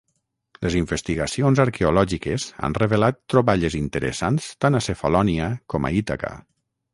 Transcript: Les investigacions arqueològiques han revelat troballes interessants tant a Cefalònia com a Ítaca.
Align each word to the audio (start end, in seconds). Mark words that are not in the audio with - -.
Les 0.67 0.75
investigacions 0.77 1.59
arqueològiques 1.63 2.45
han 2.69 2.77
revelat 2.79 3.19
troballes 3.35 3.77
interessants 3.81 4.49
tant 4.67 4.81
a 4.81 4.83
Cefalònia 4.87 5.51
com 5.75 5.87
a 5.87 5.93
Ítaca. 6.01 6.35